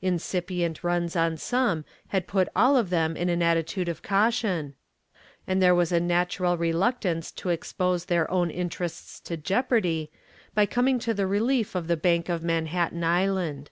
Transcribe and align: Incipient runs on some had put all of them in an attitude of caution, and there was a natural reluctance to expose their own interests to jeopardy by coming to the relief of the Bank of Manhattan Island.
Incipient 0.00 0.84
runs 0.84 1.16
on 1.16 1.36
some 1.36 1.84
had 2.10 2.28
put 2.28 2.48
all 2.54 2.76
of 2.76 2.90
them 2.90 3.16
in 3.16 3.28
an 3.28 3.42
attitude 3.42 3.88
of 3.88 4.02
caution, 4.04 4.74
and 5.48 5.60
there 5.60 5.74
was 5.74 5.90
a 5.90 5.98
natural 5.98 6.56
reluctance 6.56 7.32
to 7.32 7.48
expose 7.48 8.04
their 8.04 8.30
own 8.30 8.52
interests 8.52 9.18
to 9.18 9.36
jeopardy 9.36 10.08
by 10.54 10.64
coming 10.64 11.00
to 11.00 11.12
the 11.12 11.26
relief 11.26 11.74
of 11.74 11.88
the 11.88 11.96
Bank 11.96 12.28
of 12.28 12.40
Manhattan 12.40 13.02
Island. 13.02 13.68